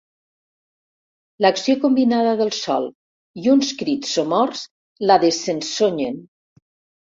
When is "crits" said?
3.83-4.17